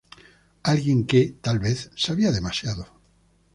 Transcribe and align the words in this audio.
Alguien 0.63 1.05
que, 1.05 1.37
tal 1.43 1.59
vez, 1.59 1.91
sabía 1.95 2.31
demasiado. 2.31 2.87